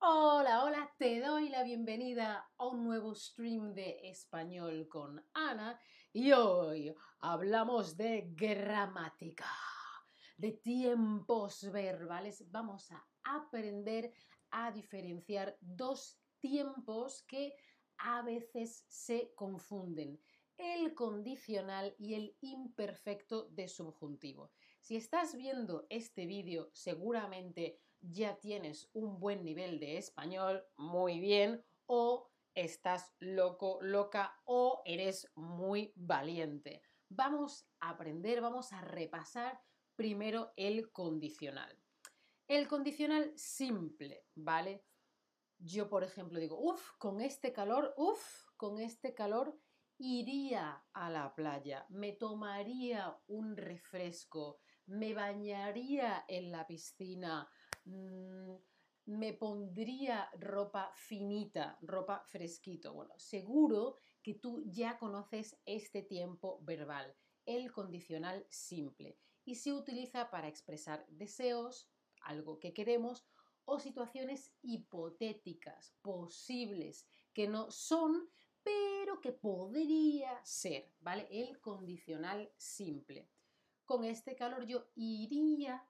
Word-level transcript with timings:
Hola, 0.00 0.62
hola, 0.62 0.94
te 0.96 1.20
doy 1.20 1.48
la 1.48 1.64
bienvenida 1.64 2.48
a 2.56 2.66
un 2.68 2.84
nuevo 2.84 3.12
stream 3.12 3.74
de 3.74 4.08
español 4.08 4.86
con 4.88 5.20
Ana 5.34 5.80
y 6.12 6.30
hoy 6.30 6.94
hablamos 7.18 7.96
de 7.96 8.28
gramática, 8.36 9.50
de 10.36 10.52
tiempos 10.52 11.72
verbales. 11.72 12.48
Vamos 12.52 12.92
a 12.92 13.04
aprender 13.24 14.12
a 14.52 14.70
diferenciar 14.70 15.58
dos 15.60 16.20
tiempos 16.38 17.24
que 17.24 17.56
a 17.98 18.22
veces 18.22 18.84
se 18.88 19.32
confunden, 19.34 20.20
el 20.58 20.94
condicional 20.94 21.94
y 21.98 22.14
el 22.14 22.36
imperfecto 22.40 23.48
de 23.50 23.68
subjuntivo. 23.68 24.50
Si 24.80 24.96
estás 24.96 25.36
viendo 25.36 25.86
este 25.88 26.26
vídeo, 26.26 26.70
seguramente 26.72 27.80
ya 28.00 28.38
tienes 28.38 28.90
un 28.92 29.18
buen 29.18 29.44
nivel 29.44 29.80
de 29.80 29.96
español, 29.96 30.64
muy 30.76 31.20
bien, 31.20 31.64
o 31.86 32.30
estás 32.54 33.14
loco, 33.20 33.78
loca, 33.80 34.36
o 34.44 34.82
eres 34.84 35.30
muy 35.34 35.92
valiente. 35.94 36.82
Vamos 37.08 37.66
a 37.80 37.90
aprender, 37.90 38.40
vamos 38.40 38.72
a 38.72 38.80
repasar 38.80 39.60
primero 39.96 40.52
el 40.56 40.90
condicional. 40.92 41.78
El 42.46 42.66
condicional 42.66 43.32
simple, 43.36 44.24
¿vale? 44.34 44.84
Yo, 45.58 45.88
por 45.88 46.04
ejemplo, 46.04 46.38
digo, 46.38 46.58
uff, 46.58 46.92
con 46.98 47.20
este 47.20 47.52
calor, 47.52 47.94
uff, 47.96 48.46
con 48.56 48.80
este 48.80 49.12
calor 49.14 49.58
iría 49.98 50.84
a 50.92 51.10
la 51.10 51.34
playa, 51.34 51.86
me 51.90 52.12
tomaría 52.12 53.18
un 53.26 53.56
refresco, 53.56 54.60
me 54.86 55.12
bañaría 55.12 56.24
en 56.28 56.52
la 56.52 56.66
piscina, 56.66 57.48
mm, 57.84 58.54
me 59.06 59.32
pondría 59.32 60.30
ropa 60.38 60.92
finita, 60.94 61.78
ropa 61.80 62.22
fresquito. 62.26 62.92
Bueno, 62.92 63.14
seguro 63.18 63.96
que 64.22 64.34
tú 64.34 64.62
ya 64.66 64.98
conoces 64.98 65.58
este 65.64 66.02
tiempo 66.02 66.60
verbal, 66.62 67.16
el 67.46 67.72
condicional 67.72 68.46
simple, 68.50 69.18
y 69.44 69.54
se 69.54 69.72
utiliza 69.72 70.30
para 70.30 70.48
expresar 70.48 71.06
deseos, 71.08 71.88
algo 72.20 72.58
que 72.58 72.74
queremos, 72.74 73.26
o 73.64 73.78
situaciones 73.78 74.52
hipotéticas, 74.62 75.94
posibles, 76.02 77.06
que 77.32 77.48
no 77.48 77.70
son, 77.70 78.28
pero 78.68 79.20
que 79.20 79.32
podría 79.32 80.38
ser, 80.44 80.92
¿vale? 81.00 81.26
El 81.30 81.60
condicional 81.60 82.52
simple. 82.56 83.30
Con 83.84 84.04
este 84.04 84.36
calor 84.36 84.66
yo 84.66 84.90
iría, 84.94 85.88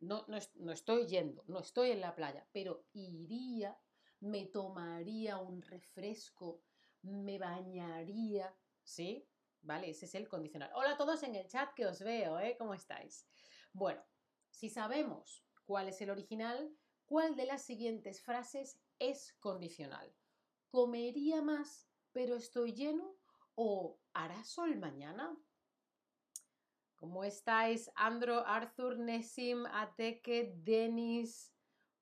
no, 0.00 0.24
no, 0.26 0.72
estoy 0.72 1.06
yendo, 1.06 1.44
no 1.46 1.60
estoy 1.60 1.92
en 1.92 2.00
la 2.00 2.16
playa, 2.16 2.44
pero 2.52 2.86
iría, 2.92 3.78
me 4.20 4.46
tomaría 4.46 5.38
un 5.38 5.62
refresco, 5.62 6.64
me 7.02 7.38
bañaría, 7.38 8.52
¿sí? 8.82 9.28
¿Vale? 9.62 9.90
Ese 9.90 10.06
es 10.06 10.14
el 10.16 10.28
condicional. 10.28 10.70
Hola 10.74 10.92
a 10.92 10.96
todos 10.96 11.22
en 11.22 11.36
el 11.36 11.46
chat 11.46 11.72
que 11.74 11.86
os 11.86 12.00
veo, 12.00 12.40
¿eh? 12.40 12.56
¿Cómo 12.58 12.74
estáis? 12.74 13.28
Bueno, 13.72 14.02
si 14.50 14.68
sabemos 14.70 15.44
cuál 15.64 15.88
es 15.88 16.00
el 16.00 16.10
original, 16.10 16.76
¿Cuál 17.08 17.36
de 17.36 17.46
las 17.46 17.62
siguientes 17.62 18.20
frases 18.20 18.78
es 18.98 19.32
condicional? 19.40 20.14
¿Comería 20.68 21.40
más 21.40 21.87
pero 22.12 22.36
estoy 22.36 22.72
lleno? 22.72 23.16
¿O 23.54 24.00
hará 24.12 24.44
sol 24.44 24.76
mañana? 24.78 25.36
¿Cómo 26.96 27.24
estáis? 27.24 27.90
Andro, 27.94 28.44
Arthur, 28.46 28.98
Nessim, 28.98 29.66
Ateke, 29.66 30.54
Denis, 30.56 31.54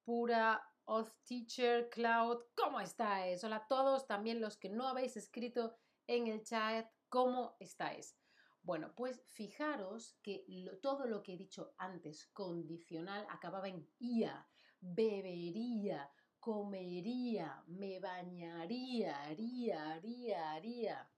Pura, 0.05 0.63
Oth 0.85 1.13
Teacher, 1.25 1.89
Cloud. 1.91 2.43
¿Cómo 2.55 2.81
estáis? 2.81 3.43
Hola 3.45 3.57
a 3.57 3.67
todos, 3.67 4.07
también 4.07 4.41
los 4.41 4.57
que 4.57 4.69
no 4.69 4.87
habéis 4.87 5.17
escrito 5.17 5.77
en 6.07 6.29
el 6.29 6.43
chat. 6.45 6.91
¿Cómo 7.09 7.57
estáis? 7.61 8.17
Bueno, 8.63 8.95
pues 8.97 9.23
fijaros 9.29 10.19
que 10.23 10.45
todo 10.83 11.07
lo 11.07 11.23
que 11.23 11.35
he 11.35 11.37
dicho 11.37 11.75
antes, 11.79 12.27
condicional, 12.33 13.27
acababa 13.31 13.69
en 13.69 13.89
ia 13.99 14.49
bebería, 14.81 16.11
comería, 16.47 17.65
me 17.67 17.99
bañaría, 17.99 19.21
haría, 19.25 19.91
haría, 19.95 20.53
haría, 20.53 21.11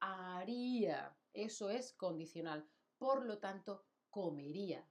haría. 0.00 1.14
Eso 1.34 1.68
es 1.68 1.92
condicional. 1.92 2.66
Por 2.96 3.26
lo 3.26 3.36
tanto, 3.36 3.84
comería. 4.08 4.88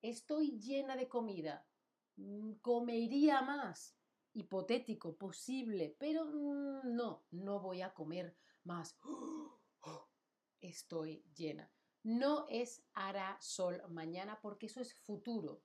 Estoy 0.00 0.58
llena 0.58 0.96
de 0.96 1.10
comida. 1.10 1.68
Mm, 2.16 2.52
comería 2.62 3.42
más. 3.42 3.98
Hipotético, 4.32 5.14
posible, 5.18 5.94
pero 5.98 6.24
mm, 6.24 6.96
no, 6.96 7.26
no 7.32 7.60
voy 7.60 7.82
a 7.82 7.92
comer 7.92 8.34
más. 8.64 8.96
Estoy 10.62 11.22
llena. 11.34 11.70
No 12.02 12.46
es 12.48 12.82
hará 12.94 13.36
sol 13.42 13.82
mañana 13.90 14.40
porque 14.40 14.66
eso 14.66 14.80
es 14.80 14.94
futuro 14.94 15.60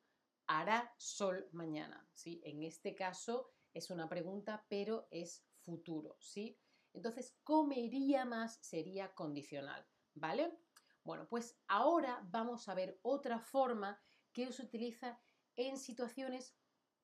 hará 0.60 0.94
sol 0.98 1.48
mañana, 1.54 2.10
¿sí? 2.14 2.42
En 2.44 2.64
este 2.64 2.94
caso 2.94 3.48
es 3.74 3.90
una 3.90 4.10
pregunta, 4.10 4.66
pero 4.68 5.08
es 5.10 5.46
futuro, 5.62 6.18
¿sí? 6.20 6.60
Entonces, 6.92 7.38
comería 7.44 8.26
más 8.26 8.60
sería 8.62 9.14
condicional, 9.14 9.88
¿vale? 10.14 10.60
Bueno, 11.06 11.26
pues 11.30 11.58
ahora 11.68 12.28
vamos 12.30 12.68
a 12.68 12.74
ver 12.74 13.00
otra 13.02 13.40
forma 13.40 14.02
que 14.34 14.52
se 14.52 14.64
utiliza 14.64 15.22
en 15.56 15.78
situaciones 15.78 16.58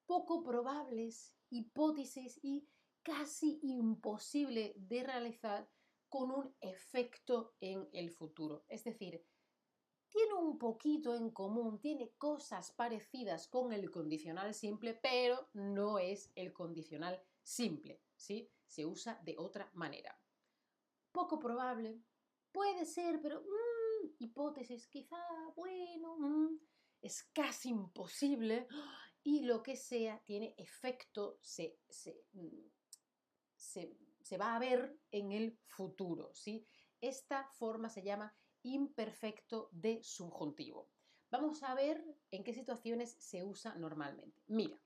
poco 0.05 0.43
probables, 0.43 1.37
hipótesis 1.49 2.39
y 2.43 2.67
casi 3.01 3.59
imposible 3.63 4.73
de 4.75 5.03
realizar 5.03 5.69
con 6.09 6.31
un 6.31 6.55
efecto 6.59 7.55
en 7.61 7.87
el 7.93 8.11
futuro. 8.11 8.65
Es 8.67 8.83
decir, 8.83 9.25
tiene 10.09 10.33
un 10.33 10.57
poquito 10.57 11.15
en 11.15 11.31
común, 11.31 11.79
tiene 11.79 12.11
cosas 12.17 12.71
parecidas 12.71 13.47
con 13.47 13.73
el 13.73 13.91
condicional 13.91 14.53
simple, 14.53 14.93
pero 14.93 15.49
no 15.53 15.99
es 15.99 16.31
el 16.35 16.53
condicional 16.53 17.21
simple, 17.43 18.01
¿sí? 18.15 18.49
Se 18.65 18.85
usa 18.85 19.19
de 19.23 19.35
otra 19.37 19.69
manera. 19.73 20.19
Poco 21.11 21.39
probable, 21.39 22.01
puede 22.51 22.85
ser, 22.85 23.21
pero 23.21 23.41
mm, 23.41 24.15
hipótesis, 24.19 24.87
quizá, 24.87 25.17
bueno, 25.55 26.17
mm, 26.17 26.59
es 27.01 27.23
casi 27.33 27.69
imposible 27.69 28.67
y 29.23 29.41
lo 29.41 29.61
que 29.61 29.75
sea 29.75 30.21
tiene 30.23 30.55
efecto, 30.57 31.39
se, 31.41 31.79
mm, 32.33 32.69
se, 33.55 33.97
se 34.21 34.37
va 34.37 34.55
a 34.55 34.59
ver 34.59 34.99
en 35.11 35.31
el 35.31 35.57
futuro, 35.67 36.31
¿sí? 36.33 36.65
Esta 36.99 37.47
forma 37.51 37.89
se 37.89 38.03
llama 38.03 38.35
imperfecto 38.63 39.69
de 39.71 40.01
subjuntivo. 40.03 40.89
Vamos 41.29 41.61
a 41.63 41.75
ver 41.75 42.03
en 42.31 42.43
qué 42.43 42.53
situaciones 42.53 43.17
se 43.19 43.43
usa 43.43 43.75
normalmente. 43.75 44.41
Mira, 44.47 44.81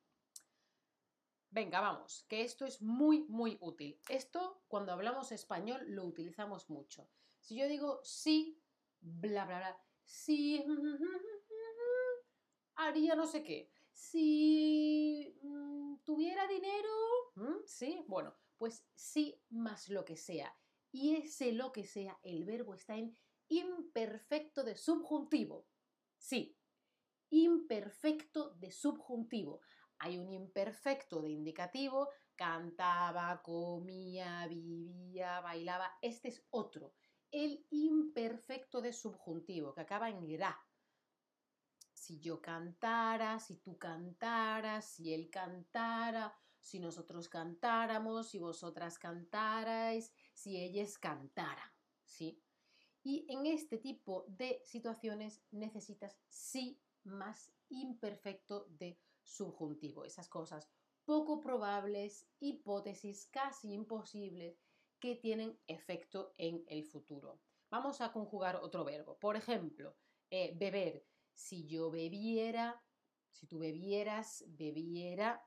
venga, 1.51 1.81
vamos, 1.81 2.25
que 2.27 2.41
esto 2.41 2.65
es 2.65 2.81
muy, 2.81 3.25
muy 3.27 3.57
útil. 3.61 3.99
Esto, 4.09 4.63
cuando 4.67 4.91
hablamos 4.91 5.31
español, 5.31 5.83
lo 5.87 6.05
utilizamos 6.05 6.69
mucho. 6.69 7.07
Si 7.39 7.55
yo 7.55 7.67
digo 7.67 7.99
sí, 8.03 8.59
bla, 9.01 9.45
bla, 9.45 9.59
bla, 9.59 9.83
si 10.03 10.65
haría 12.75 13.15
no 13.15 13.27
sé 13.27 13.43
qué, 13.43 13.69
si 13.91 15.37
mm, 15.43 15.97
tuviera 16.03 16.47
dinero, 16.47 16.89
sí, 17.65 18.03
bueno, 18.07 18.35
pues 18.57 18.85
sí 18.95 19.39
más 19.49 19.89
lo 19.89 20.05
que 20.05 20.17
sea. 20.17 20.55
Y 20.91 21.15
ese 21.15 21.53
lo 21.53 21.71
que 21.71 21.85
sea, 21.85 22.19
el 22.23 22.45
verbo 22.45 22.73
está 22.73 22.97
en 22.97 23.15
imperfecto 23.51 24.63
de 24.63 24.75
subjuntivo. 24.77 25.67
Sí, 26.17 26.57
imperfecto 27.29 28.51
de 28.55 28.71
subjuntivo. 28.71 29.61
Hay 29.99 30.17
un 30.17 30.31
imperfecto 30.31 31.21
de 31.21 31.29
indicativo, 31.29 32.09
cantaba, 32.35 33.41
comía, 33.43 34.47
vivía, 34.47 35.41
bailaba. 35.41 35.97
Este 36.01 36.29
es 36.29 36.45
otro. 36.49 36.93
El 37.29 37.65
imperfecto 37.69 38.81
de 38.81 38.93
subjuntivo, 38.93 39.73
que 39.73 39.81
acaba 39.81 40.09
en 40.09 40.39
ra. 40.39 40.57
Si 41.93 42.19
yo 42.19 42.41
cantara, 42.41 43.37
si 43.39 43.57
tú 43.57 43.77
cantaras, 43.77 44.85
si 44.85 45.13
él 45.13 45.29
cantara, 45.29 46.33
si 46.59 46.79
nosotros 46.79 47.27
cantáramos, 47.27 48.29
si 48.29 48.39
vosotras 48.39 48.97
cantarais, 48.97 50.13
si 50.33 50.57
ellas 50.57 50.97
cantaran. 50.97 51.69
¿Sí? 52.05 52.41
Y 53.03 53.25
en 53.29 53.45
este 53.45 53.77
tipo 53.77 54.25
de 54.27 54.61
situaciones 54.65 55.41
necesitas 55.51 56.19
sí 56.27 56.79
más 57.03 57.51
imperfecto 57.69 58.65
de 58.69 58.99
subjuntivo. 59.23 60.05
Esas 60.05 60.27
cosas 60.27 60.69
poco 61.05 61.41
probables, 61.41 62.27
hipótesis 62.39 63.27
casi 63.31 63.73
imposibles, 63.73 64.61
que 64.99 65.15
tienen 65.15 65.59
efecto 65.67 66.33
en 66.37 66.63
el 66.67 66.85
futuro. 66.85 67.41
Vamos 67.71 68.01
a 68.01 68.11
conjugar 68.11 68.57
otro 68.57 68.85
verbo. 68.85 69.17
Por 69.17 69.35
ejemplo, 69.35 69.95
eh, 70.29 70.53
beber. 70.55 71.05
Si 71.33 71.65
yo 71.65 71.89
bebiera, 71.89 72.81
si 73.31 73.47
tú 73.47 73.59
bebieras, 73.59 74.43
bebiera, 74.47 75.43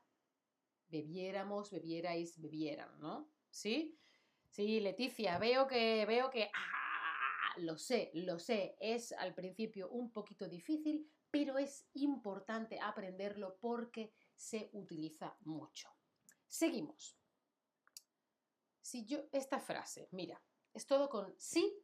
bebiéramos, 0.87 1.71
bebierais, 1.71 2.39
bebieran, 2.41 2.99
¿no? 2.99 3.29
¿Sí? 3.49 3.97
Sí, 4.49 4.79
Leticia, 4.79 5.37
veo 5.37 5.67
que, 5.67 6.05
veo 6.05 6.29
que, 6.29 6.49
ah, 6.53 6.84
lo 7.57 7.77
sé, 7.77 8.11
lo 8.13 8.39
sé, 8.39 8.75
es 8.79 9.11
al 9.13 9.33
principio 9.33 9.89
un 9.89 10.11
poquito 10.11 10.47
difícil, 10.47 11.09
pero 11.31 11.57
es 11.57 11.87
importante 11.93 12.79
aprenderlo 12.79 13.57
porque 13.59 14.13
se 14.35 14.69
utiliza 14.73 15.35
mucho. 15.41 15.89
Seguimos. 16.47 17.17
Si 18.81 19.05
yo, 19.05 19.19
esta 19.31 19.59
frase, 19.59 20.07
mira, 20.11 20.41
es 20.73 20.85
todo 20.85 21.09
con 21.09 21.33
sí 21.37 21.81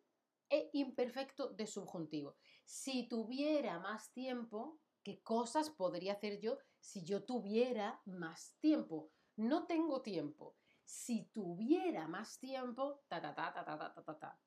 e 0.50 0.70
imperfecto 0.74 1.50
de 1.50 1.66
subjuntivo. 1.66 2.36
Si 2.66 3.08
tuviera 3.08 3.80
más 3.80 4.12
tiempo, 4.14 4.80
¿qué 5.04 5.22
cosas 5.24 5.70
podría 5.70 6.14
hacer 6.14 6.40
yo 6.40 6.58
si 6.80 7.04
yo 7.04 7.24
tuviera 7.24 8.02
más 8.06 8.56
tiempo? 8.60 9.12
No 9.36 9.66
tengo 9.66 10.02
tiempo. 10.02 10.56
Si 10.84 11.26
tuviera 11.34 12.08
más 12.08 12.38
tiempo, 12.38 13.02
ta 13.08 13.22
ta 13.22 13.34
ta 13.34 13.54
ta 13.54 13.66
ta 13.66 13.94
ta 13.94 14.04
ta 14.04 14.20
ta. 14.20 14.40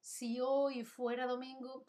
Si 0.00 0.40
hoy 0.40 0.84
fuera 0.84 1.26
domingo, 1.26 1.84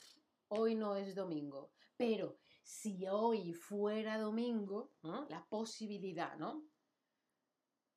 hoy 0.50 0.76
no 0.76 0.96
es 0.96 1.16
domingo. 1.16 1.72
Pero 1.98 2.38
si 2.64 3.08
hoy 3.08 3.54
fuera 3.54 4.18
domingo, 4.18 4.92
la 5.02 5.46
posibilidad, 5.50 6.38
¿no? 6.38 6.66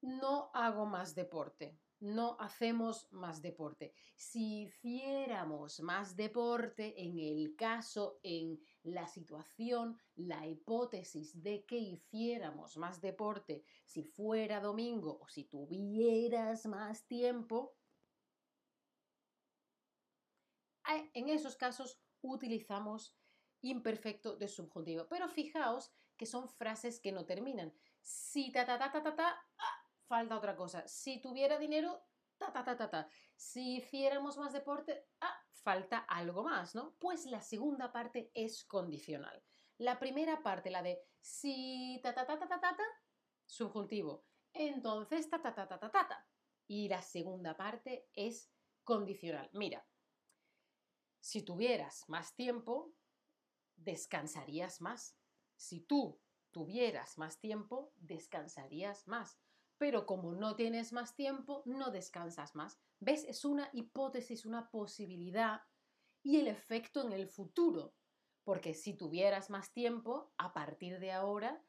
No 0.01 0.51
hago 0.55 0.87
más 0.87 1.15
deporte 1.15 1.79
no 2.05 2.37
hacemos 2.39 3.09
más 3.13 3.41
deporte. 3.41 3.95
Si 4.15 4.65
hiciéramos 4.65 5.81
más 5.81 6.15
deporte, 6.15 7.03
en 7.03 7.19
el 7.19 7.57
caso, 7.57 8.21
en 8.23 8.61
la 8.83 9.07
situación, 9.07 9.97
la 10.17 10.47
hipótesis 10.47 11.43
de 11.43 11.65
que 11.65 11.79
hiciéramos 11.79 12.77
más 12.77 13.01
deporte, 13.01 13.65
si 13.87 14.05
fuera 14.05 14.61
domingo 14.61 15.19
o 15.19 15.29
si 15.29 15.45
tuvieras 15.45 16.67
más 16.67 17.07
tiempo, 17.07 17.73
en 20.87 21.29
esos 21.29 21.57
casos 21.57 22.01
utilizamos 22.21 23.17
imperfecto 23.61 24.37
de 24.37 24.49
subjuntivo. 24.49 25.07
Pero 25.09 25.29
fijaos 25.29 25.93
que 26.17 26.27
son 26.27 26.49
frases 26.49 27.01
que 27.01 27.13
no 27.13 27.25
terminan. 27.25 27.73
Si 28.03 28.53
ta 28.53 28.65
ta 28.65 28.79
ta 28.79 28.93
ta 28.93 29.03
ta 29.03 29.17
ta, 29.17 29.47
falta 30.07 30.37
otra 30.37 30.55
cosa. 30.55 30.87
Si 30.87 31.21
tuviera 31.21 31.59
dinero, 31.59 32.05
ta, 32.39 32.53
ta, 32.53 32.65
ta, 32.65 32.77
ta, 32.77 32.91
ta. 32.91 33.09
Si 33.35 33.77
hiciéramos 33.77 34.37
más 34.39 34.53
deporte, 34.53 35.07
ah, 35.21 35.37
falta 35.51 35.99
algo 35.99 36.45
más, 36.45 36.75
¿no? 36.75 36.95
Pues 36.99 37.27
la 37.27 37.41
segunda 37.41 37.93
parte 37.93 38.31
es 38.35 38.65
condicional. 38.65 39.43
La 39.79 39.99
primera 39.99 40.43
parte, 40.43 40.71
la 40.71 40.83
de 40.83 41.03
si 41.21 42.01
ta, 42.03 42.15
ta, 42.15 42.27
ta, 42.27 42.39
ta, 42.39 42.49
ta, 42.49 42.61
ta, 42.61 42.77
ta 42.77 42.85
subjuntivo. 43.47 44.25
Entonces, 44.53 45.29
ta, 45.29 45.43
ta, 45.43 45.55
ta, 45.55 45.67
ta, 45.67 45.79
ta, 45.79 45.91
ta, 45.91 46.09
ta. 46.09 46.29
Y 46.67 46.89
la 46.89 47.03
segunda 47.03 47.57
parte 47.57 48.09
es 48.15 48.51
condicional. 48.85 49.51
Mira, 49.53 49.85
si 51.25 51.43
tuvieras 51.43 52.05
más 52.09 52.35
tiempo, 52.35 52.93
descansarías 53.77 54.81
más. 54.81 55.17
Si 55.57 55.81
tú 55.81 56.21
tuvieras 56.51 57.17
más 57.19 57.41
tiempo, 57.41 57.93
descansarías 57.97 59.09
más 59.09 59.39
pero 59.79 60.07
como 60.07 60.33
no 60.33 60.57
tienes 60.57 60.93
más 60.93 61.15
tiempo, 61.15 61.63
no 61.67 61.91
descansas 61.91 62.55
más. 62.55 62.79
¿Ves? 63.01 63.25
Es 63.25 63.45
una 63.45 63.69
hipótesis, 63.73 64.47
una 64.47 64.71
posibilidad 64.71 65.63
y 66.23 66.39
el 66.39 66.49
efecto 66.49 67.05
en 67.05 67.13
el 67.13 67.29
futuro. 67.29 67.95
Porque 68.45 68.75
si 68.75 68.95
tuvieras 68.95 69.51
más 69.51 69.73
tiempo, 69.73 70.33
a 70.37 70.53
partir 70.53 71.01
de 71.01 71.13
ahora, 71.13 71.63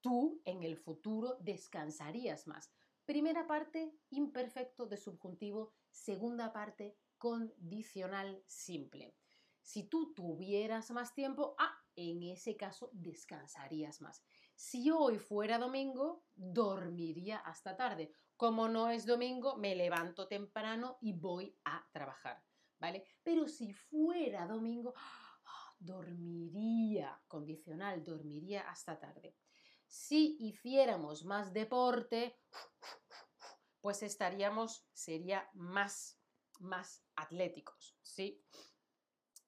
tú 0.00 0.40
en 0.44 0.62
el 0.62 0.76
futuro 0.76 1.36
descansarías 1.40 2.46
más. 2.46 2.72
Primera 3.04 3.46
parte, 3.46 3.92
imperfecto 4.10 4.86
de 4.86 4.96
subjuntivo. 4.96 5.72
Segunda 5.90 6.52
parte, 6.52 6.96
condicional 7.20 8.42
simple. 8.46 9.14
Si 9.62 9.84
tú 9.84 10.12
tuvieras 10.14 10.90
más 10.90 11.14
tiempo, 11.14 11.54
ah, 11.58 11.78
en 11.94 12.22
ese 12.24 12.56
caso 12.56 12.90
descansarías 12.92 14.00
más. 14.00 14.24
Si 14.56 14.90
hoy 14.90 15.18
fuera 15.18 15.58
domingo, 15.58 16.24
dormiría 16.34 17.38
hasta 17.38 17.76
tarde. 17.76 18.12
Como 18.36 18.68
no 18.68 18.88
es 18.88 19.04
domingo, 19.06 19.56
me 19.56 19.76
levanto 19.76 20.26
temprano 20.26 20.96
y 21.02 21.12
voy 21.12 21.56
a 21.64 21.86
trabajar, 21.92 22.42
¿vale? 22.78 23.04
Pero 23.22 23.46
si 23.46 23.72
fuera 23.72 24.46
domingo, 24.46 24.94
dormiría, 25.78 27.22
condicional, 27.28 28.02
dormiría 28.02 28.68
hasta 28.70 28.98
tarde. 28.98 29.36
Si 29.86 30.36
hiciéramos 30.40 31.24
más 31.24 31.52
deporte, 31.52 32.38
pues 33.80 34.02
estaríamos, 34.02 34.86
sería 34.92 35.50
más, 35.54 36.18
más 36.60 37.04
atléticos, 37.20 37.96
¿sí? 38.02 38.42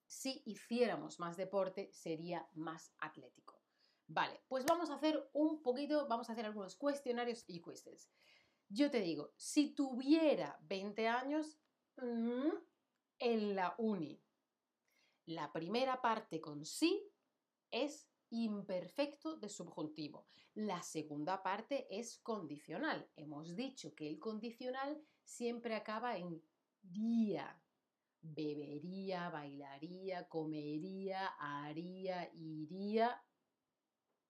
Si 0.07 0.43
hiciéramos 0.45 1.19
más 1.19 1.37
deporte, 1.37 1.91
sería 1.93 2.47
más 2.53 2.95
atlético. 2.99 3.61
Vale, 4.07 4.43
pues 4.47 4.65
vamos 4.67 4.91
a 4.91 4.95
hacer 4.95 5.31
un 5.33 5.63
poquito, 5.63 6.07
vamos 6.07 6.29
a 6.29 6.33
hacer 6.33 6.45
algunos 6.45 6.77
cuestionarios 6.77 7.45
y 7.47 7.63
quizzes. 7.63 8.11
Yo 8.69 8.91
te 8.91 9.01
digo, 9.01 9.33
si 9.37 9.75
tuviera 9.75 10.59
20 10.63 11.09
años, 11.09 11.59
mm, 11.97 12.51
en 13.19 13.55
la 13.55 13.75
uni, 13.79 14.21
la 15.27 15.53
primera 15.53 16.01
parte 16.01 16.41
con 16.41 16.65
sí 16.65 17.09
es 17.71 18.11
imperfecto 18.31 19.37
de 19.37 19.49
subjuntivo. 19.49 20.27
La 20.55 20.83
segunda 20.83 21.43
parte 21.43 21.87
es 21.91 22.19
condicional. 22.19 23.09
Hemos 23.17 23.55
dicho 23.55 23.95
que 23.95 24.09
el 24.09 24.19
condicional 24.19 25.01
siempre 25.23 25.75
acaba 25.75 26.17
en 26.17 26.43
día. 26.83 27.62
Bebería, 28.23 29.31
bailaría, 29.31 30.29
comería, 30.29 31.27
haría, 31.39 32.31
iría, 32.33 33.21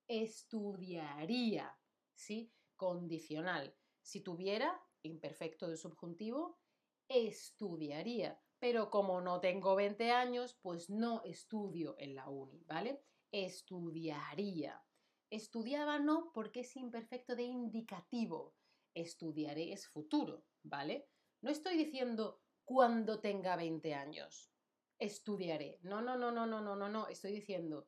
estudiaría, 0.07 1.79
¿sí? 2.15 2.51
Condicional. 2.75 3.75
Si 4.01 4.21
tuviera 4.21 4.83
imperfecto 5.03 5.67
de 5.67 5.77
subjuntivo, 5.77 6.59
estudiaría. 7.07 8.41
Pero 8.59 8.89
como 8.89 9.21
no 9.21 9.39
tengo 9.39 9.75
20 9.75 10.11
años, 10.11 10.57
pues 10.61 10.89
no 10.89 11.21
estudio 11.23 11.95
en 11.99 12.15
la 12.15 12.29
uni, 12.29 12.63
¿vale? 12.65 13.03
Estudiaría. 13.31 14.83
Estudiaba 15.29 15.99
no 15.99 16.31
porque 16.33 16.61
es 16.61 16.75
imperfecto 16.75 17.35
de 17.35 17.43
indicativo. 17.43 18.55
Estudiaré 18.93 19.71
es 19.71 19.87
futuro, 19.87 20.45
¿vale? 20.63 21.09
No 21.41 21.51
estoy 21.51 21.77
diciendo 21.77 22.42
cuando 22.65 23.19
tenga 23.19 23.55
20 23.55 23.93
años. 23.93 24.51
Estudiaré. 24.97 25.79
No, 25.83 26.01
no, 26.01 26.17
no, 26.17 26.31
no, 26.31 26.45
no, 26.45 26.61
no, 26.61 26.75
no, 26.75 26.89
no. 26.89 27.07
Estoy 27.07 27.33
diciendo 27.33 27.87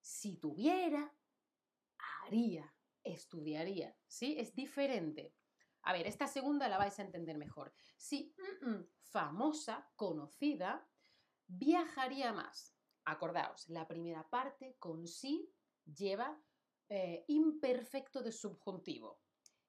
si 0.00 0.36
tuviera 0.36 1.14
haría, 2.24 2.74
estudiaría, 3.02 3.96
¿sí? 4.06 4.36
Es 4.38 4.54
diferente. 4.54 5.34
A 5.82 5.92
ver, 5.92 6.06
esta 6.06 6.26
segunda 6.26 6.68
la 6.68 6.78
vais 6.78 6.98
a 6.98 7.02
entender 7.02 7.38
mejor. 7.38 7.74
Si 7.96 8.34
mm, 8.62 8.70
mm, 8.70 8.88
famosa, 9.02 9.90
conocida, 9.96 10.88
viajaría 11.46 12.32
más. 12.32 12.74
Acordaos, 13.04 13.68
la 13.68 13.86
primera 13.86 14.28
parte 14.28 14.76
con 14.78 15.06
sí 15.06 15.52
lleva 15.84 16.40
eh, 16.88 17.24
imperfecto 17.28 18.22
de 18.22 18.32
subjuntivo 18.32 19.20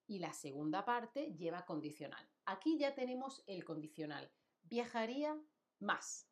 y 0.08 0.20
la 0.20 0.32
segunda 0.32 0.86
parte 0.86 1.34
lleva 1.34 1.66
condicional. 1.66 2.30
Aquí 2.46 2.78
ya 2.78 2.96
tenemos 2.96 3.44
el 3.48 3.66
condicional. 3.66 4.32
Viajaría 4.68 5.40
más. 5.80 6.28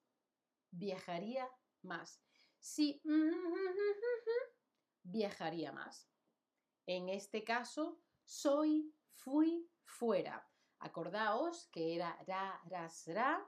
Viajaría 0.72 1.50
más. 1.82 2.22
Si 2.60 3.02
viajaría 5.04 5.72
más. 5.72 6.10
En 6.86 7.10
este 7.10 7.44
caso, 7.44 8.02
soy, 8.26 8.94
fui, 9.12 9.70
fuera. 9.86 10.48
Acordaos 10.80 11.68
que 11.68 11.96
era 11.96 12.18
ra, 12.26 12.60
ras, 12.66 13.06
ra. 13.08 13.48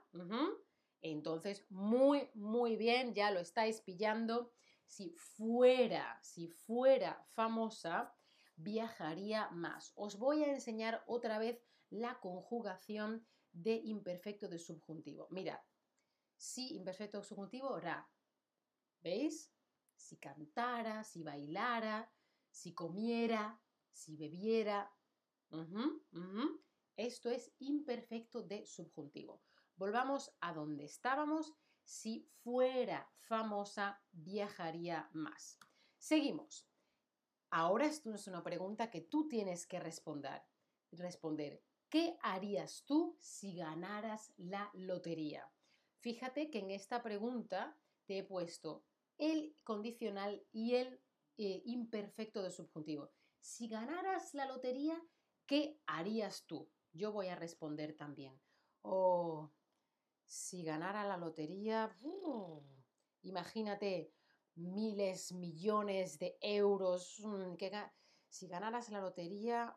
Entonces, 1.02 1.66
muy, 1.70 2.30
muy 2.34 2.76
bien, 2.76 3.14
ya 3.14 3.30
lo 3.30 3.40
estáis 3.40 3.80
pillando. 3.80 4.52
Si 4.86 5.14
fuera, 5.16 6.18
si 6.22 6.48
fuera 6.48 7.26
famosa, 7.30 8.14
viajaría 8.54 9.50
más. 9.50 9.92
Os 9.96 10.16
voy 10.16 10.44
a 10.44 10.52
enseñar 10.52 11.02
otra 11.06 11.38
vez 11.38 11.60
la 11.90 12.20
conjugación 12.20 13.26
de 13.56 13.74
imperfecto 13.84 14.48
de 14.48 14.58
subjuntivo. 14.58 15.28
Mirad, 15.30 15.60
si 16.36 16.74
imperfecto 16.74 17.18
de 17.18 17.24
subjuntivo, 17.24 17.78
ra. 17.80 18.08
¿Veis? 19.00 19.50
si 19.96 20.16
cantara, 20.18 21.02
si 21.02 21.22
bailara, 21.22 22.10
si 22.50 22.74
comiera, 22.74 23.60
si 23.92 24.16
bebiera. 24.16 24.92
Esto 26.96 27.30
es 27.30 27.52
imperfecto 27.58 28.42
de 28.42 28.64
subjuntivo. 28.66 29.42
Volvamos 29.76 30.34
a 30.40 30.52
donde 30.52 30.84
estábamos. 30.84 31.52
Si 31.82 32.28
fuera 32.42 33.08
famosa, 33.20 34.02
viajaría 34.12 35.08
más. 35.12 35.58
Seguimos. 35.98 36.68
Ahora 37.50 37.86
esto 37.86 38.12
es 38.12 38.26
una 38.26 38.42
pregunta 38.42 38.90
que 38.90 39.02
tú 39.02 39.28
tienes 39.28 39.66
que 39.66 39.78
responder. 39.78 40.42
Responder. 40.90 41.62
¿Qué 41.88 42.18
harías 42.20 42.84
tú 42.84 43.16
si 43.20 43.56
ganaras 43.56 44.32
la 44.36 44.70
lotería? 44.74 45.48
Fíjate 45.98 46.50
que 46.50 46.58
en 46.58 46.70
esta 46.70 47.02
pregunta 47.02 47.78
te 48.06 48.18
he 48.18 48.24
puesto 48.24 48.84
el 49.18 49.56
condicional 49.64 50.44
y 50.52 50.74
el 50.74 51.00
eh, 51.38 51.62
imperfecto 51.64 52.42
de 52.42 52.50
subjuntivo. 52.50 53.12
Si 53.40 53.68
ganaras 53.68 54.34
la 54.34 54.46
lotería, 54.46 55.00
¿qué 55.46 55.80
harías 55.86 56.44
tú? 56.46 56.68
Yo 56.92 57.12
voy 57.12 57.28
a 57.28 57.36
responder 57.36 57.96
también. 57.96 58.40
Oh, 58.82 59.52
si 60.26 60.64
ganara 60.64 61.04
la 61.04 61.16
lotería, 61.16 61.96
¡uh! 62.00 62.62
imagínate 63.22 64.12
miles, 64.56 65.32
millones 65.32 66.18
de 66.18 66.36
euros. 66.40 67.20
Mm, 67.20 67.54
si 68.28 68.48
ganaras 68.48 68.90
la 68.90 69.00
lotería, 69.00 69.76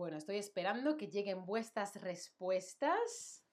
Bueno, 0.00 0.16
estoy 0.16 0.38
esperando 0.38 0.96
que 0.96 1.08
lleguen 1.08 1.44
vuestras 1.44 2.00
respuestas. 2.00 3.44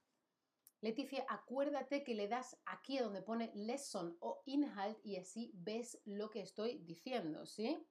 Leticia, 0.80 1.26
acuérdate 1.28 2.06
que 2.06 2.16
le 2.16 2.30
das 2.30 2.58
aquí 2.66 3.00
donde 3.00 3.22
pone 3.22 3.52
lesson 3.54 4.16
o 4.22 4.44
inhalt 4.46 4.98
y 5.06 5.18
así 5.18 5.52
ves 5.54 6.02
lo 6.06 6.30
que 6.30 6.40
estoy 6.40 6.78
diciendo, 6.86 7.46
¿sí? 7.46 7.86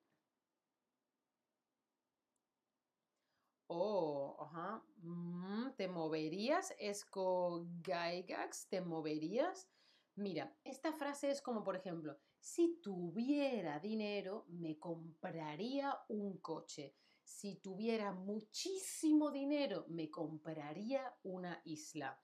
Oh, 3.66 4.38
ajá. 4.40 4.82
Mm, 5.02 5.72
¿Te 5.76 5.86
moverías? 5.88 6.74
Esco 6.78 7.66
Gaigax, 7.82 8.70
¿te 8.70 8.80
moverías? 8.80 9.68
Mira, 10.14 10.58
esta 10.64 10.94
frase 10.94 11.28
es 11.28 11.42
como, 11.42 11.62
por 11.62 11.76
ejemplo, 11.76 12.16
si 12.38 12.80
tuviera 12.80 13.80
dinero, 13.80 14.46
me 14.48 14.78
compraría 14.78 15.94
un 16.08 16.38
coche 16.38 16.96
si 17.26 17.56
tuviera 17.56 18.12
muchísimo 18.12 19.32
dinero, 19.32 19.84
me 19.88 20.08
compraría 20.08 21.12
una 21.24 21.60
isla. 21.64 22.22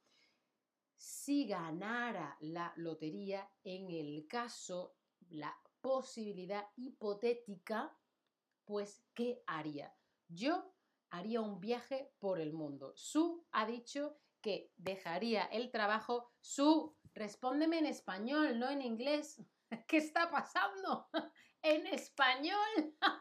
Si 0.97 1.45
ganara 1.45 2.37
la 2.41 2.73
lotería, 2.77 3.51
en 3.65 3.91
el 3.91 4.29
caso, 4.29 4.95
la 5.29 5.53
posibilidad 5.81 6.65
hipotética, 6.77 7.99
pues, 8.65 9.05
¿qué 9.13 9.43
haría? 9.49 9.93
Yo 10.29 10.73
haría 11.11 11.41
un 11.41 11.59
viaje 11.59 12.13
por 12.21 12.41
el 12.41 12.53
mundo. 12.53 12.93
Su 12.95 13.45
ha 13.51 13.67
dicho 13.67 14.21
que 14.41 14.73
dejaría 14.77 15.47
el 15.47 15.73
trabajo. 15.73 16.31
Su, 16.41 16.97
respóndeme 17.13 17.79
en 17.79 17.87
español, 17.87 18.57
no 18.61 18.71
en 18.71 18.83
inglés. 18.83 19.43
¿Qué 19.89 19.97
está 19.97 20.31
pasando? 20.31 21.09
en 21.63 21.89
español. 21.89 22.97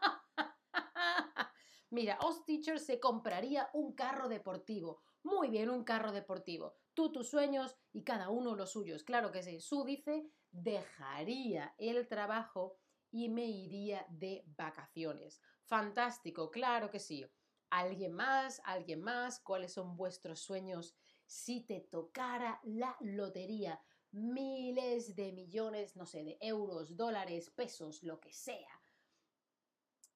Mira, 1.92 2.18
Os 2.22 2.46
Teacher 2.46 2.80
se 2.80 2.98
compraría 2.98 3.68
un 3.74 3.92
carro 3.92 4.30
deportivo. 4.30 5.02
Muy 5.24 5.50
bien, 5.50 5.68
un 5.68 5.84
carro 5.84 6.10
deportivo. 6.10 6.74
Tú 6.94 7.12
tus 7.12 7.28
sueños 7.28 7.76
y 7.92 8.02
cada 8.02 8.30
uno 8.30 8.56
los 8.56 8.72
suyos. 8.72 9.04
Claro 9.04 9.30
que 9.30 9.42
sí. 9.42 9.60
Su 9.60 9.84
dice, 9.84 10.26
dejaría 10.50 11.74
el 11.76 12.08
trabajo 12.08 12.78
y 13.10 13.28
me 13.28 13.44
iría 13.44 14.06
de 14.08 14.42
vacaciones. 14.56 15.42
Fantástico, 15.64 16.50
claro 16.50 16.90
que 16.90 16.98
sí. 16.98 17.26
¿Alguien 17.68 18.14
más? 18.14 18.62
¿Alguien 18.64 19.02
más? 19.02 19.38
¿Cuáles 19.40 19.74
son 19.74 19.94
vuestros 19.94 20.40
sueños 20.40 20.96
si 21.26 21.66
te 21.66 21.80
tocara 21.80 22.58
la 22.64 22.96
lotería? 23.00 23.78
Miles 24.12 25.14
de 25.14 25.32
millones, 25.32 25.94
no 25.94 26.06
sé, 26.06 26.24
de 26.24 26.38
euros, 26.40 26.96
dólares, 26.96 27.50
pesos, 27.50 28.02
lo 28.02 28.18
que 28.18 28.32
sea 28.32 28.81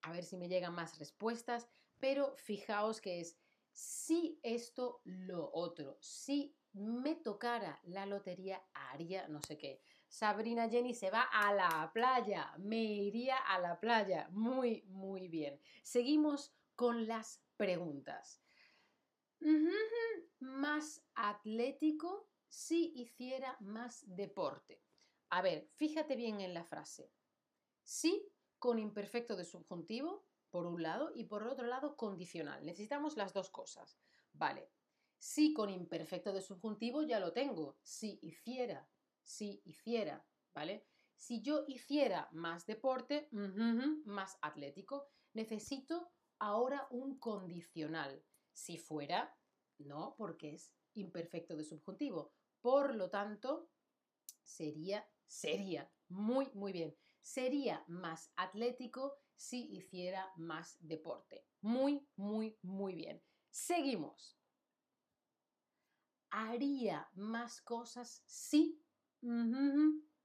a 0.07 0.13
ver 0.13 0.25
si 0.25 0.37
me 0.37 0.49
llegan 0.49 0.73
más 0.73 0.99
respuestas, 1.01 1.69
pero 1.99 2.37
fijaos 2.37 3.01
que 3.01 3.21
es 3.21 3.37
si 3.73 4.39
esto, 4.45 5.01
lo 5.05 5.51
otro, 5.53 5.99
si 6.01 6.57
me 6.75 7.17
tocara 7.17 7.81
la 7.85 8.07
lotería, 8.07 8.63
haría 8.73 9.27
no 9.27 9.41
sé 9.43 9.59
qué. 9.59 9.83
Sabrina 10.07 10.69
Jenny 10.69 10.95
se 10.95 11.11
va 11.11 11.23
a 11.23 11.53
la 11.53 11.91
playa, 11.93 12.55
me 12.59 12.85
iría 12.85 13.37
a 13.37 13.59
la 13.59 13.81
playa. 13.81 14.29
Muy, 14.31 14.85
muy 14.87 15.27
bien. 15.27 15.61
Seguimos 15.83 16.55
con 16.77 17.09
las 17.09 17.43
preguntas. 17.57 18.41
Más 20.39 21.03
atlético 21.17 22.31
si 22.47 22.93
hiciera 22.95 23.57
más 23.59 24.05
deporte. 24.07 24.81
A 25.31 25.43
ver, 25.43 25.69
fíjate 25.75 26.15
bien 26.15 26.41
en 26.41 26.55
la 26.55 26.65
frase. 26.65 27.11
Sí 27.83 28.31
con 28.59 28.79
imperfecto 28.79 29.37
de 29.37 29.45
subjuntivo, 29.45 30.25
por 30.51 30.67
un 30.67 30.83
lado, 30.83 31.13
y 31.15 31.25
por 31.25 31.43
otro 31.47 31.67
lado, 31.67 31.97
condicional. 31.97 32.65
Necesitamos 32.65 33.17
las 33.17 33.33
dos 33.33 33.51
cosas. 33.51 33.99
Vale. 34.33 34.71
Si 35.19 35.53
con 35.53 35.71
imperfecto 35.71 36.33
de 36.33 36.43
subjuntivo 36.43 37.03
ya 37.03 37.21
lo 37.21 37.33
tengo. 37.33 37.79
Si 37.83 38.19
hiciera, 38.23 38.89
si 39.23 39.61
hiciera, 39.65 40.27
¿vale? 40.55 40.87
Si 41.17 41.43
yo 41.43 41.65
hiciera 41.67 42.29
más 42.33 42.67
deporte, 42.67 43.29
más 43.33 44.39
atlético, 44.43 45.09
necesito 45.33 46.13
ahora 46.39 46.87
un 46.91 47.19
condicional. 47.19 48.23
Si 48.53 48.79
fuera, 48.79 49.37
no, 49.79 50.15
porque 50.17 50.55
es 50.55 50.75
imperfecto 50.95 51.57
de 51.57 51.65
subjuntivo. 51.65 52.33
Por 52.61 52.95
lo 52.95 53.11
tanto, 53.11 53.71
sería, 54.43 55.09
sería. 55.27 55.91
Muy, 56.09 56.51
muy 56.55 56.73
bien 56.73 56.97
sería 57.27 57.85
más 57.89 58.33
atlético 58.37 59.19
si 59.35 59.67
hiciera 59.77 60.33
más 60.37 60.77
deporte. 60.79 61.45
Muy, 61.61 62.07
muy, 62.15 62.57
muy 62.63 62.95
bien. 62.95 63.21
Seguimos. 63.51 64.39
Haría 66.31 67.09
más 67.15 67.61
cosas 67.63 68.23
si 68.27 68.81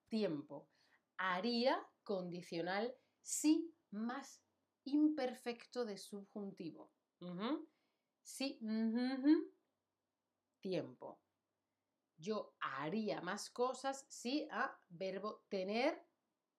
tiempo. 0.09 0.69
Haría 1.17 1.83
condicional 2.03 2.95
si 3.19 3.73
más 3.89 4.43
imperfecto 4.83 5.85
de 5.85 5.97
subjuntivo. 5.97 6.91
Si 8.21 8.59
tiempo. 10.59 11.19
Yo 12.17 12.53
haría 12.59 13.21
más 13.21 13.49
cosas 13.49 14.05
si 14.07 14.47
a 14.51 14.79
verbo 14.89 15.43
tener 15.49 16.10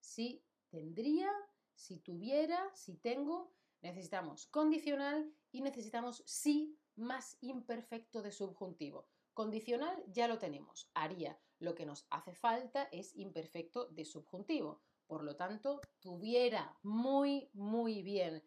si 0.02 0.44
tendría, 0.68 1.30
si 1.74 2.00
tuviera, 2.00 2.70
si 2.74 2.96
tengo. 2.96 3.54
Necesitamos 3.80 4.46
condicional 4.46 5.32
y 5.50 5.62
necesitamos 5.62 6.22
si 6.26 6.78
más 6.96 7.38
imperfecto 7.40 8.20
de 8.20 8.30
subjuntivo. 8.30 9.08
Condicional 9.32 10.04
ya 10.08 10.28
lo 10.28 10.38
tenemos, 10.38 10.90
haría. 10.94 11.38
Lo 11.58 11.74
que 11.74 11.86
nos 11.86 12.06
hace 12.10 12.34
falta 12.34 12.84
es 12.92 13.16
imperfecto 13.16 13.86
de 13.86 14.04
subjuntivo. 14.04 14.82
Por 15.06 15.24
lo 15.24 15.36
tanto, 15.36 15.80
tuviera 16.00 16.76
muy, 16.82 17.48
muy 17.54 18.02
bien. 18.02 18.42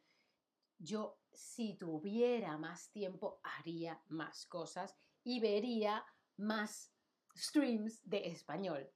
Yo, 0.77 1.17
si 1.31 1.75
tuviera 1.75 2.57
más 2.57 2.91
tiempo, 2.91 3.39
haría 3.43 4.01
más 4.07 4.45
cosas 4.45 4.95
y 5.24 5.39
vería 5.39 6.05
más 6.38 6.91
streams 7.35 8.01
de 8.07 8.27
español. 8.27 8.89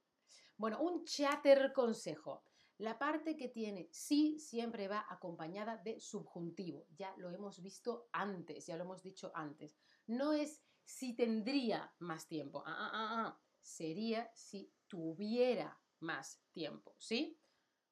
Bueno, 0.56 0.80
un 0.80 1.04
chatter 1.04 1.72
consejo. 1.72 2.44
La 2.80 2.98
parte 2.98 3.36
que 3.36 3.50
tiene 3.50 3.90
sí 3.92 4.38
siempre 4.38 4.88
va 4.88 5.04
acompañada 5.10 5.76
de 5.76 6.00
subjuntivo. 6.00 6.86
Ya 6.96 7.14
lo 7.18 7.28
hemos 7.28 7.60
visto 7.60 8.08
antes, 8.10 8.66
ya 8.66 8.76
lo 8.78 8.84
hemos 8.84 9.02
dicho 9.02 9.30
antes. 9.34 9.76
No 10.06 10.32
es 10.32 10.62
si 10.82 11.14
tendría 11.14 11.94
más 11.98 12.26
tiempo. 12.26 12.62
Ah, 12.64 12.90
ah, 12.90 13.08
ah. 13.26 13.40
Sería 13.60 14.30
si 14.34 14.72
tuviera 14.88 15.78
más 15.98 16.42
tiempo, 16.52 16.94
¿sí? 16.96 17.38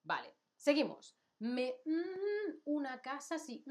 Vale, 0.05 0.39
seguimos. 0.57 1.19
Me 1.41 1.75
una 2.65 3.03
casa 3.03 3.39
si 3.39 3.63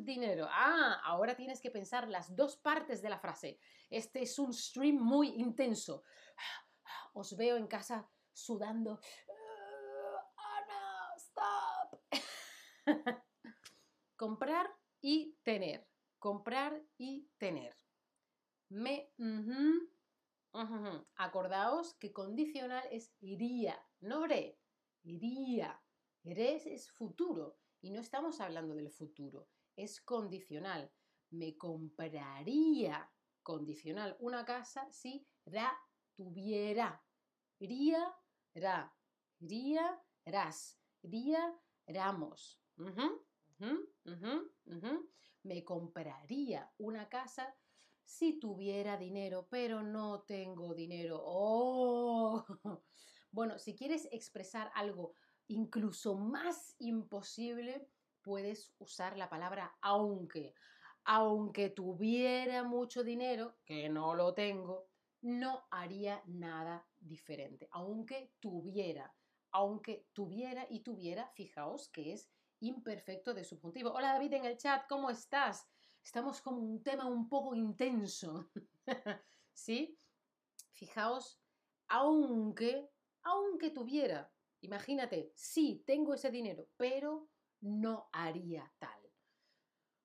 dinero. 0.00 0.48
Ah, 0.50 1.00
ahora 1.02 1.34
tienes 1.34 1.62
que 1.62 1.70
pensar 1.70 2.10
las 2.10 2.36
dos 2.36 2.58
partes 2.58 3.00
de 3.00 3.08
la 3.08 3.18
frase. 3.18 3.58
Este 3.88 4.20
es 4.20 4.38
un 4.38 4.52
stream 4.52 4.96
muy 4.96 5.28
intenso. 5.28 6.02
Os 7.14 7.34
veo 7.38 7.56
en 7.56 7.68
casa 7.68 8.06
sudando 8.34 9.00
Comprar 14.16 14.66
y 15.00 15.36
tener. 15.42 15.86
Comprar 16.18 16.82
y 16.96 17.28
tener. 17.38 17.76
Me. 18.70 19.12
Acordaos 21.16 21.94
que 21.94 22.12
condicional 22.12 22.84
es 22.90 23.14
iría, 23.20 23.78
no 24.00 24.26
re. 24.26 24.58
Iría. 25.04 25.80
Eres 26.24 26.66
es 26.66 26.90
futuro 26.90 27.58
y 27.80 27.90
no 27.90 28.00
estamos 28.00 28.40
hablando 28.40 28.74
del 28.74 28.90
futuro, 28.90 29.48
es 29.76 30.00
condicional. 30.00 30.90
Me 31.30 31.56
compraría 31.56 33.10
condicional 33.42 34.16
una 34.18 34.44
casa 34.44 34.90
si 34.90 35.26
ra 35.46 35.78
tuviera. 36.16 37.02
Ría, 37.60 38.14
ra. 38.54 38.94
Ría, 39.40 40.02
ras. 40.24 40.80
Ría, 41.02 41.54
ramos. 41.86 42.58
Me 45.42 45.64
compraría 45.64 46.72
una 46.78 47.08
casa 47.08 47.56
si 48.04 48.38
tuviera 48.38 48.96
dinero, 48.96 49.48
pero 49.50 49.82
no 49.82 50.22
tengo 50.22 50.74
dinero. 50.74 51.20
¡Oh! 51.22 52.44
Bueno, 53.30 53.58
si 53.58 53.76
quieres 53.76 54.08
expresar 54.10 54.70
algo 54.74 55.12
incluso 55.48 56.16
más 56.16 56.74
imposible, 56.78 57.86
puedes 58.22 58.74
usar 58.78 59.18
la 59.18 59.28
palabra 59.28 59.76
aunque. 59.82 60.54
Aunque 61.04 61.68
tuviera 61.68 62.64
mucho 62.64 63.04
dinero, 63.04 63.58
que 63.66 63.90
no 63.90 64.14
lo 64.14 64.32
tengo, 64.32 64.88
no 65.20 65.66
haría 65.70 66.22
nada 66.26 66.88
diferente. 66.98 67.68
Aunque 67.70 68.32
tuviera, 68.40 69.14
aunque 69.50 70.08
tuviera 70.14 70.66
y 70.70 70.80
tuviera, 70.80 71.28
fijaos 71.28 71.90
que 71.90 72.14
es 72.14 72.30
imperfecto 72.60 73.34
de 73.34 73.44
subjuntivo. 73.44 73.92
Hola 73.92 74.12
David 74.12 74.34
en 74.34 74.44
el 74.44 74.56
chat, 74.56 74.86
¿cómo 74.88 75.10
estás? 75.10 75.68
Estamos 76.02 76.40
con 76.40 76.54
un 76.54 76.82
tema 76.82 77.06
un 77.06 77.28
poco 77.28 77.54
intenso. 77.54 78.50
¿Sí? 79.52 79.98
Fijaos, 80.72 81.40
aunque, 81.88 82.90
aunque 83.22 83.70
tuviera, 83.70 84.32
imagínate, 84.60 85.32
sí, 85.34 85.82
tengo 85.86 86.14
ese 86.14 86.30
dinero, 86.30 86.68
pero 86.76 87.28
no 87.60 88.08
haría 88.12 88.72
tal. 88.78 89.10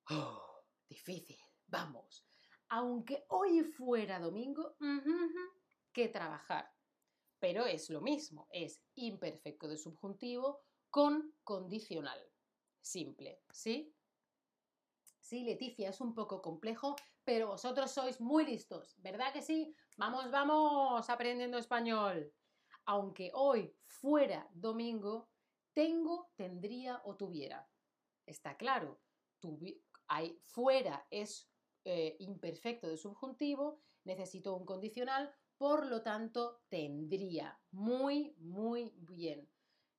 Oh, 0.10 0.64
difícil, 0.90 1.38
vamos. 1.68 2.26
Aunque 2.70 3.26
hoy 3.30 3.64
fuera 3.64 4.20
domingo, 4.20 4.76
que 5.92 6.10
trabajar. 6.10 6.72
Pero 7.40 7.66
es 7.66 7.90
lo 7.90 8.02
mismo, 8.02 8.48
es 8.52 8.82
imperfecto 8.96 9.68
de 9.68 9.78
subjuntivo 9.78 10.62
con 10.90 11.36
condicional. 11.44 12.33
Simple, 12.84 13.42
¿sí? 13.50 13.96
Sí, 15.22 15.46
Leticia, 15.46 15.90
es 15.90 16.02
un 16.02 16.14
poco 16.14 16.42
complejo, 16.42 16.98
pero 17.24 17.48
vosotros 17.48 17.90
sois 17.92 18.20
muy 18.20 18.46
listos, 18.46 18.96
¿verdad 18.98 19.32
que 19.32 19.42
sí? 19.42 19.74
Vamos, 19.96 20.30
vamos, 20.30 21.10
aprendiendo 21.10 21.58
español. 21.58 22.34
Aunque 22.86 23.32
hoy 23.34 23.74
fuera 23.86 24.50
domingo, 24.54 25.30
tengo, 25.72 26.34
tendría 26.36 27.02
o 27.06 27.16
tuviera. 27.16 27.66
Está 28.26 28.58
claro, 28.58 29.00
fuera 30.42 31.08
es 31.10 31.50
eh, 31.86 32.18
imperfecto 32.20 32.88
de 32.90 32.98
subjuntivo, 32.98 33.80
necesito 34.04 34.58
un 34.58 34.66
condicional, 34.66 35.34
por 35.58 35.86
lo 35.86 36.04
tanto 36.04 36.64
tendría. 36.68 37.58
Muy, 37.72 38.36
muy 38.40 38.94
bien. 38.98 39.50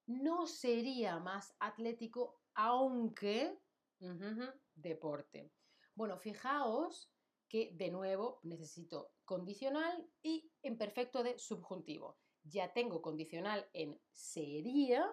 No 0.06 0.46
sería 0.46 1.18
más 1.18 1.56
atlético 1.60 2.43
aunque 2.54 3.58
deporte. 4.74 5.52
Bueno, 5.94 6.18
fijaos 6.18 7.12
que 7.48 7.70
de 7.74 7.90
nuevo 7.90 8.40
necesito 8.42 9.12
condicional 9.24 10.10
y 10.22 10.50
imperfecto 10.62 11.22
de 11.22 11.38
subjuntivo. 11.38 12.18
Ya 12.42 12.72
tengo 12.72 13.00
condicional 13.00 13.68
en 13.72 14.00
sería, 14.12 15.06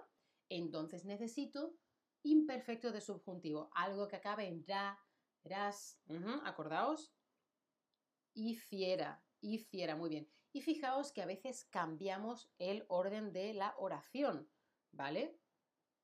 entonces 0.50 1.06
necesito 1.06 1.78
imperfecto 2.24 2.92
de 2.92 3.02
subjuntivo, 3.02 3.70
algo 3.74 4.08
que 4.08 4.18
acabe 4.18 4.48
en 4.48 4.66
ra, 4.68 5.00
ras, 5.44 6.02
acordaos, 6.44 7.14
hiciera, 8.34 9.24
hiciera, 9.40 9.96
muy 9.96 10.10
bien. 10.10 10.32
Y 10.54 10.62
fijaos 10.62 11.12
que 11.12 11.22
a 11.22 11.26
veces 11.26 11.66
cambiamos 11.66 12.52
el 12.60 12.86
orden 12.90 13.32
de 13.32 13.54
la 13.54 13.74
oración, 13.78 14.52
¿vale? 14.92 15.41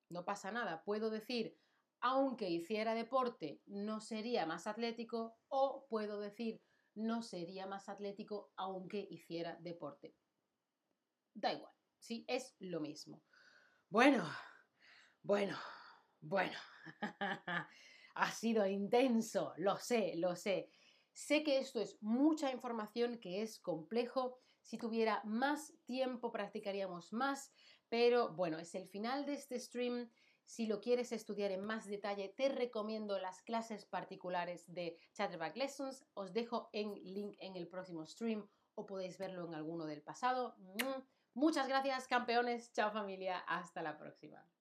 No 0.10 0.26
pasa 0.26 0.52
nada, 0.52 0.84
puedo 0.84 1.10
decir 1.10 1.58
aunque 2.00 2.48
hiciera 2.50 2.93
deporte, 2.93 3.62
no 3.65 4.00
sería 4.00 4.46
más 4.46 4.67
atlético 4.67 5.39
o 5.48 5.88
puedo 5.89 6.20
decir 6.20 6.62
no 6.93 7.22
sería 7.22 7.67
más 7.67 7.89
atlético 7.89 8.52
aunque 8.56 9.08
hiciera 9.10 9.56
deporte. 9.60 10.15
Da 11.34 11.54
igual, 11.54 11.74
sí, 12.00 12.26
es 12.28 12.56
lo 12.60 12.82
mismo. 12.82 13.24
Bueno, 13.89 14.28
bueno, 15.22 15.58
bueno. 16.20 16.58
ha 18.15 18.32
sido 18.32 18.65
intenso, 18.65 19.54
lo 19.58 19.78
sé, 19.78 20.13
lo 20.17 20.36
sé. 20.36 20.72
Sé 21.13 21.43
que 21.43 21.60
esto 21.60 21.80
es 21.80 22.02
mucha 22.02 22.52
información, 22.52 23.20
que 23.20 23.43
es 23.43 23.60
complejo. 23.60 24.39
Si 24.62 24.78
tuviera 24.78 25.22
más 25.24 25.74
tiempo 25.86 26.32
practicaríamos 26.32 27.13
más, 27.13 27.54
pero 27.89 28.30
bueno, 28.34 28.58
es 28.60 28.76
el 28.76 28.88
final 28.88 29.26
de 29.26 29.34
este 29.34 29.60
stream. 29.60 30.10
Si 30.45 30.65
lo 30.65 30.80
quieres 30.80 31.12
estudiar 31.12 31.52
en 31.52 31.65
más 31.65 31.88
detalle, 31.88 32.30
te 32.30 32.50
recomiendo 32.50 33.19
las 33.19 33.41
clases 33.41 33.86
particulares 33.86 34.63
de 34.73 34.97
Chatterback 35.13 35.58
Lessons. 35.58 36.06
Os 36.13 36.32
dejo 36.32 36.69
en 36.71 36.93
link 37.04 37.36
en 37.39 37.56
el 37.58 37.67
próximo 37.67 38.06
stream 38.06 38.47
o 38.76 38.86
podéis 38.86 39.17
verlo 39.17 39.45
en 39.45 39.56
alguno 39.56 39.86
del 39.86 40.02
pasado. 40.02 40.56
Muchas 41.34 41.67
gracias, 41.67 42.08
campeones. 42.08 42.71
Chao 42.73 42.91
familia. 42.91 43.39
Hasta 43.39 43.82
la 43.82 43.97
próxima. 43.97 44.57